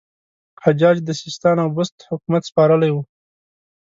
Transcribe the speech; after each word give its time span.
حجاج 0.63 0.97
د 1.03 1.09
سیستان 1.21 1.57
او 1.63 1.69
بست 1.77 1.95
حکومت 2.09 2.43
سپارلی 2.49 2.91
وو. 2.91 3.01